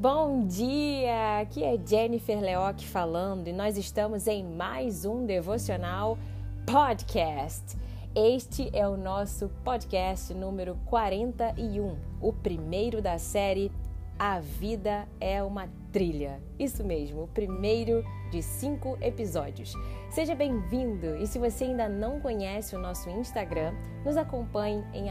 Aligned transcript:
Bom 0.00 0.46
dia! 0.46 1.40
Aqui 1.40 1.62
é 1.62 1.78
Jennifer 1.84 2.40
Leoc 2.40 2.86
falando 2.86 3.48
e 3.48 3.52
nós 3.52 3.76
estamos 3.76 4.26
em 4.26 4.42
mais 4.42 5.04
um 5.04 5.26
devocional 5.26 6.16
podcast. 6.64 7.76
Este 8.14 8.70
é 8.72 8.88
o 8.88 8.96
nosso 8.96 9.50
podcast 9.62 10.32
número 10.32 10.76
41, 10.86 11.96
o 12.20 12.32
primeiro 12.32 13.02
da 13.02 13.18
série 13.18 13.70
A 14.18 14.40
Vida 14.40 15.06
é 15.20 15.42
uma 15.42 15.68
Trilha. 15.92 16.40
Isso 16.58 16.84
mesmo, 16.84 17.24
o 17.24 17.28
primeiro 17.28 18.04
de 18.30 18.42
cinco 18.42 18.96
episódios. 19.00 19.74
Seja 20.10 20.34
bem-vindo 20.34 21.16
e 21.16 21.26
se 21.26 21.38
você 21.38 21.64
ainda 21.64 21.88
não 21.88 22.20
conhece 22.20 22.76
o 22.76 22.78
nosso 22.78 23.10
Instagram, 23.10 23.74
nos 24.04 24.16
acompanhe 24.16 24.84
em 24.94 25.08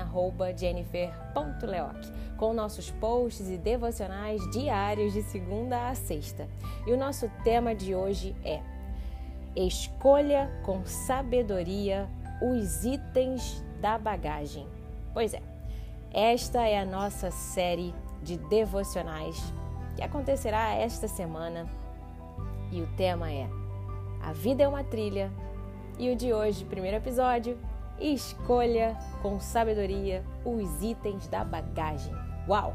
jennifer.leoc 0.57 1.97
com 2.37 2.54
nossos 2.54 2.89
posts 2.92 3.50
e 3.50 3.57
devocionais 3.57 4.42
diários 4.51 5.14
de 5.14 5.21
segunda 5.23 5.89
a 5.89 5.96
sexta. 5.96 6.47
E 6.87 6.93
o 6.93 6.98
nosso 6.98 7.29
tema 7.43 7.75
de 7.75 7.93
hoje 7.93 8.36
é 8.43 8.61
Escolha 9.56 10.50
com 10.64 10.86
sabedoria 10.86 12.07
os 12.42 12.86
itens 12.86 13.64
da 13.82 13.98
bagagem. 13.98 14.65
Pois 15.14 15.34
é, 15.34 15.42
esta 16.14 16.65
é 16.65 16.79
a 16.79 16.86
nossa 16.86 17.32
série 17.32 17.93
de 18.23 18.37
devocionais 18.37 19.59
que 20.00 20.06
acontecerá 20.06 20.74
esta 20.76 21.10
semana 21.10 21.68
e 22.71 22.82
o 22.82 22.88
tema 22.96 23.30
é 23.30 23.50
A 24.21 24.32
Vida 24.32 24.64
é 24.64 24.68
uma 24.68 24.82
Trilha. 24.82 25.30
E 25.98 26.10
o 26.10 26.16
de 26.16 26.32
hoje, 26.32 26.64
primeiro 26.64 26.96
episódio, 26.96 27.57
Escolha 28.00 28.98
com 29.21 29.42
sabedoria 29.42 30.24
os 30.46 30.82
itens 30.82 31.28
da 31.28 31.43
bagagem. 31.43 32.14
Uau! 32.48 32.73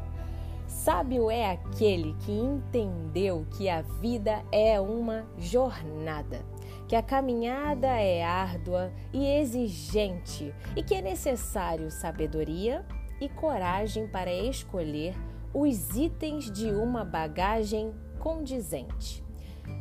Sábio 0.67 1.31
é 1.31 1.49
aquele 1.49 2.15
que 2.19 2.31
entendeu 2.31 3.47
que 3.57 3.67
a 3.69 3.81
vida 3.81 4.43
é 4.51 4.79
uma 4.79 5.25
jornada, 5.35 6.45
que 6.87 6.95
a 6.95 7.01
caminhada 7.01 7.87
é 7.87 8.23
árdua 8.23 8.91
e 9.11 9.25
exigente 9.25 10.53
e 10.75 10.83
que 10.83 10.93
é 10.93 11.01
necessário 11.01 11.89
sabedoria 11.89 12.85
e 13.19 13.27
coragem 13.27 14.07
para 14.07 14.31
escolher 14.31 15.15
os 15.57 15.95
itens 15.95 16.51
de 16.51 16.69
uma 16.69 17.05
bagagem 17.05 17.93
condizente. 18.19 19.23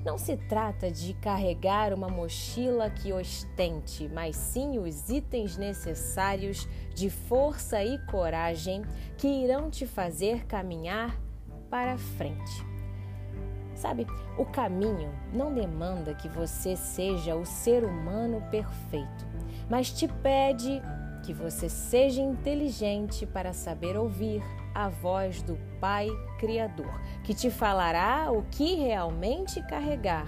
Não 0.04 0.16
se 0.16 0.36
trata 0.36 0.88
de 0.88 1.14
carregar 1.14 1.92
uma 1.92 2.08
mochila 2.08 2.88
que 2.88 3.12
ostente, 3.12 4.08
mas 4.14 4.36
sim 4.36 4.78
os 4.78 5.10
itens 5.10 5.56
necessários 5.56 6.68
de 6.94 7.10
força 7.10 7.82
e 7.82 7.98
coragem 8.06 8.82
que 9.18 9.26
irão 9.26 9.68
te 9.68 9.84
fazer 9.84 10.46
caminhar 10.46 11.20
para 11.68 11.98
frente. 11.98 12.64
Sabe, 13.74 14.06
o 14.38 14.44
caminho 14.44 15.12
não 15.32 15.52
demanda 15.52 16.14
que 16.14 16.28
você 16.28 16.76
seja 16.76 17.34
o 17.34 17.44
ser 17.44 17.82
humano 17.84 18.40
perfeito, 18.48 19.26
mas 19.68 19.90
te 19.90 20.06
pede 20.06 20.80
que 21.24 21.32
você 21.32 21.68
seja 21.68 22.22
inteligente 22.22 23.26
para 23.26 23.52
saber 23.52 23.96
ouvir 23.96 24.40
a 24.74 24.88
voz 24.88 25.42
do 25.42 25.56
Pai 25.80 26.08
Criador, 26.38 27.00
que 27.22 27.32
te 27.32 27.50
falará 27.50 28.30
o 28.32 28.42
que 28.50 28.74
realmente 28.74 29.62
carregar. 29.68 30.26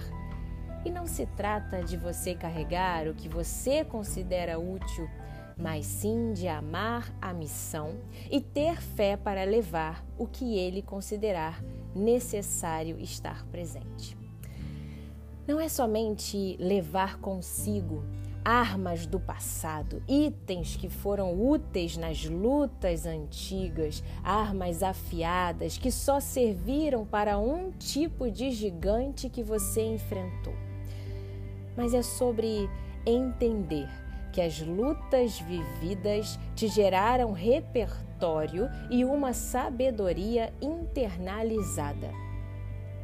E 0.85 0.89
não 0.89 1.05
se 1.05 1.25
trata 1.25 1.83
de 1.83 1.97
você 1.97 2.33
carregar 2.33 3.07
o 3.07 3.13
que 3.13 3.27
você 3.27 3.83
considera 3.83 4.57
útil, 4.57 5.09
mas 5.57 5.85
sim 5.85 6.31
de 6.33 6.47
amar 6.47 7.11
a 7.21 7.33
missão 7.33 7.95
e 8.31 8.39
ter 8.39 8.81
fé 8.81 9.17
para 9.17 9.43
levar 9.43 10.05
o 10.17 10.25
que 10.27 10.57
ele 10.57 10.81
considerar 10.81 11.61
necessário 11.93 12.99
estar 12.99 13.45
presente. 13.47 14.15
Não 15.47 15.59
é 15.59 15.67
somente 15.67 16.55
levar 16.59 17.17
consigo 17.19 18.03
armas 18.47 19.05
do 19.05 19.19
passado, 19.19 20.01
itens 20.07 20.77
que 20.77 20.87
foram 20.87 21.37
úteis 21.37 21.97
nas 21.97 22.23
lutas 22.23 23.05
antigas, 23.05 24.01
armas 24.23 24.81
afiadas 24.81 25.77
que 25.77 25.91
só 25.91 26.21
serviram 26.21 27.05
para 27.05 27.37
um 27.37 27.71
tipo 27.71 28.31
de 28.31 28.51
gigante 28.51 29.27
que 29.29 29.43
você 29.43 29.81
enfrentou. 29.81 30.53
Mas 31.75 31.93
é 31.93 32.01
sobre 32.01 32.69
entender 33.05 33.89
que 34.31 34.39
as 34.39 34.61
lutas 34.61 35.41
vividas 35.41 36.39
te 36.55 36.69
geraram 36.69 37.33
repertório 37.33 38.69
e 38.89 39.03
uma 39.03 39.33
sabedoria 39.33 40.53
internalizada. 40.61 42.11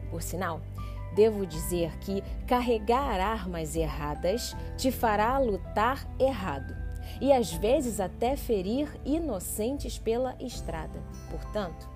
Por 0.10 0.22
sinal, 0.22 0.62
Devo 1.16 1.46
dizer 1.46 1.98
que 2.00 2.24
carregar 2.48 3.20
armas 3.20 3.76
erradas 3.76 4.56
te 4.78 4.92
fará 4.92 5.38
lutar 5.38 6.08
errado 6.20 6.76
e 7.22 7.32
às 7.32 7.52
vezes 7.54 8.00
até 8.00 8.36
ferir 8.36 8.90
inocentes 9.06 10.00
pela 10.00 10.36
estrada. 10.40 11.02
Portanto, 11.30 11.93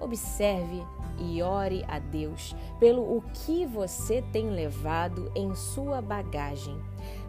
observe 0.00 0.82
e 1.18 1.42
ore 1.42 1.84
a 1.86 1.98
Deus 1.98 2.56
pelo 2.78 3.02
o 3.02 3.22
que 3.32 3.66
você 3.66 4.22
tem 4.32 4.50
levado 4.50 5.30
em 5.34 5.54
sua 5.54 6.00
bagagem 6.00 6.80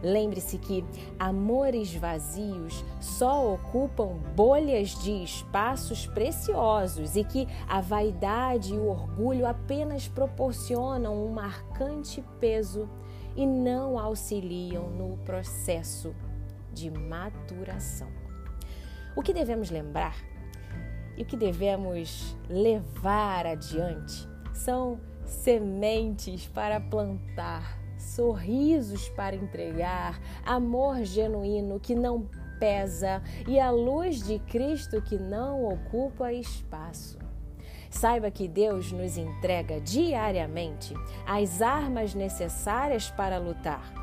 Lembre-se 0.03 0.57
que 0.57 0.83
amores 1.19 1.93
vazios 1.93 2.83
só 2.99 3.53
ocupam 3.53 4.17
bolhas 4.35 4.89
de 5.03 5.23
espaços 5.23 6.07
preciosos 6.07 7.15
e 7.15 7.23
que 7.23 7.47
a 7.67 7.81
vaidade 7.81 8.73
e 8.73 8.77
o 8.77 8.87
orgulho 8.87 9.45
apenas 9.45 10.07
proporcionam 10.07 11.23
um 11.23 11.31
marcante 11.31 12.23
peso 12.39 12.89
e 13.35 13.45
não 13.45 13.97
auxiliam 13.97 14.89
no 14.89 15.17
processo 15.17 16.15
de 16.73 16.89
maturação. 16.89 18.09
O 19.15 19.21
que 19.21 19.33
devemos 19.33 19.69
lembrar 19.69 20.30
e 21.17 21.23
o 21.23 21.25
que 21.25 21.37
devemos 21.37 22.35
levar 22.49 23.45
adiante 23.45 24.27
são 24.53 24.99
sementes 25.25 26.47
para 26.47 26.79
plantar 26.79 27.81
sorrisos 28.01 29.09
para 29.09 29.35
entregar, 29.35 30.19
amor 30.45 31.03
genuíno 31.03 31.79
que 31.79 31.95
não 31.95 32.27
pesa 32.59 33.21
e 33.47 33.59
a 33.59 33.71
luz 33.71 34.23
de 34.23 34.39
Cristo 34.39 35.01
que 35.01 35.17
não 35.17 35.65
ocupa 35.65 36.33
espaço. 36.33 37.17
Saiba 37.89 38.31
que 38.31 38.47
Deus 38.47 38.91
nos 38.91 39.17
entrega 39.17 39.81
diariamente 39.81 40.93
as 41.25 41.61
armas 41.61 42.13
necessárias 42.13 43.09
para 43.11 43.37
lutar. 43.37 43.93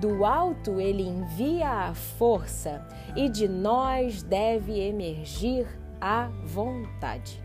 Do 0.00 0.24
alto 0.24 0.80
ele 0.80 1.02
envia 1.02 1.68
a 1.68 1.94
força 1.94 2.84
e 3.14 3.28
de 3.28 3.46
nós 3.46 4.22
deve 4.22 4.80
emergir 4.80 5.66
a 6.00 6.28
vontade. 6.44 7.42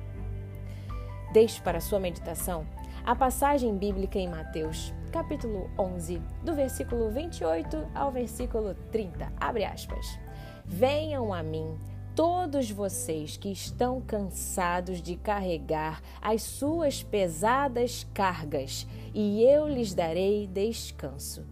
Deixe 1.34 1.62
para 1.62 1.82
sua 1.82 2.00
meditação 2.00 2.66
a 3.04 3.16
passagem 3.16 3.78
bíblica 3.78 4.18
em 4.18 4.28
Mateus, 4.28 4.94
capítulo 5.12 5.70
11, 5.78 6.22
do 6.44 6.56
versículo 6.56 7.12
28 7.12 7.88
ao 7.94 8.12
versículo 8.12 8.74
30. 8.92 9.32
Abre 9.40 9.66
aspas. 9.66 10.20
Venham 10.66 11.34
a 11.34 11.44
mim 11.44 11.78
todos 12.16 12.72
vocês 12.72 13.36
que 13.36 13.50
estão 13.50 14.00
cansados 14.00 15.02
de 15.02 15.18
carregar 15.18 16.02
as 16.22 16.42
suas 16.42 17.04
pesadas 17.04 18.08
cargas, 18.14 18.88
e 19.14 19.44
eu 19.44 19.68
lhes 19.68 19.94
darei 19.94 20.48
descanso. 20.48 21.46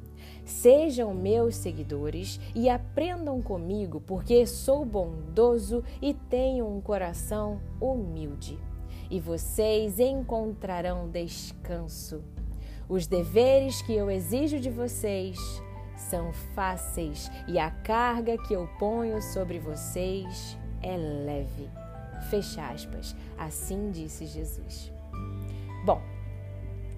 Sejam 0.45 1.13
meus 1.13 1.55
seguidores 1.55 2.39
e 2.53 2.69
aprendam 2.69 3.41
comigo, 3.41 4.01
porque 4.01 4.45
sou 4.45 4.83
bondoso 4.83 5.83
e 6.01 6.13
tenho 6.13 6.67
um 6.67 6.81
coração 6.81 7.61
humilde 7.79 8.59
e 9.13 9.19
vocês 9.19 9.99
encontrarão 9.99 11.07
descanso. 11.07 12.23
Os 12.89 13.05
deveres 13.05 13.79
que 13.83 13.93
eu 13.93 14.09
exijo 14.09 14.59
de 14.59 14.71
vocês 14.71 15.37
são 15.95 16.33
fáceis 16.55 17.29
e 17.47 17.59
a 17.59 17.69
carga 17.69 18.35
que 18.37 18.55
eu 18.55 18.67
ponho 18.79 19.21
sobre 19.21 19.59
vocês 19.59 20.57
é 20.81 20.97
leve. 20.97 21.69
Fecha 22.29 22.67
aspas. 22.67 23.15
Assim 23.37 23.91
disse 23.91 24.25
Jesus. 24.25 24.91
Bom, 25.85 26.01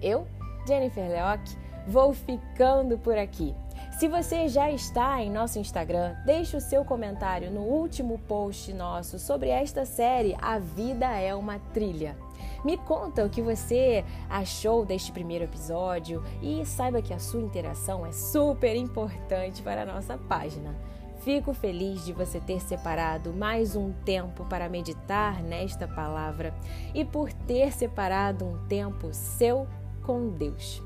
eu, 0.00 0.26
Jennifer 0.66 1.08
Leoc, 1.08 1.42
vou 1.86 2.12
ficando 2.12 2.98
por 2.98 3.16
aqui. 3.16 3.54
Se 3.98 4.08
você 4.08 4.46
já 4.48 4.70
está 4.70 5.22
em 5.22 5.30
nosso 5.30 5.58
Instagram, 5.58 6.14
deixe 6.26 6.56
o 6.56 6.60
seu 6.60 6.84
comentário 6.84 7.50
no 7.50 7.62
último 7.62 8.18
post 8.28 8.72
nosso 8.74 9.18
sobre 9.18 9.48
esta 9.48 9.86
série 9.86 10.36
A 10.40 10.58
Vida 10.58 11.06
é 11.06 11.34
uma 11.34 11.58
Trilha. 11.72 12.16
Me 12.64 12.76
conta 12.76 13.24
o 13.24 13.30
que 13.30 13.40
você 13.40 14.04
achou 14.28 14.84
deste 14.84 15.12
primeiro 15.12 15.44
episódio 15.44 16.22
e 16.42 16.64
saiba 16.66 17.00
que 17.00 17.14
a 17.14 17.18
sua 17.18 17.40
interação 17.40 18.04
é 18.04 18.12
super 18.12 18.76
importante 18.76 19.62
para 19.62 19.82
a 19.82 19.86
nossa 19.86 20.18
página. 20.18 20.74
Fico 21.20 21.54
feliz 21.54 22.04
de 22.04 22.12
você 22.12 22.38
ter 22.38 22.60
separado 22.60 23.32
mais 23.32 23.74
um 23.74 23.92
tempo 24.04 24.44
para 24.44 24.68
meditar 24.68 25.42
nesta 25.42 25.88
palavra 25.88 26.54
e 26.94 27.04
por 27.04 27.32
ter 27.32 27.72
separado 27.72 28.44
um 28.44 28.66
tempo 28.68 29.08
seu 29.12 29.66
com 30.04 30.28
Deus. 30.28 30.85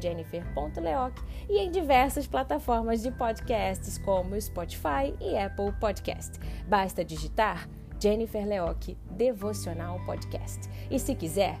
@jennifer.leoc 0.00 1.20
e 1.48 1.58
em 1.58 1.68
diversas 1.70 2.26
plataformas 2.26 3.02
de 3.02 3.10
podcasts 3.10 3.98
como 3.98 4.40
Spotify 4.40 5.14
e 5.20 5.36
Apple 5.36 5.72
Podcast. 5.80 6.38
Basta 6.68 7.04
digitar 7.04 7.68
Jennifer 8.00 8.46
Leoc 8.46 8.96
Devocional 9.10 10.00
Podcast. 10.04 10.68
E 10.90 10.98
se 10.98 11.14
quiser, 11.14 11.60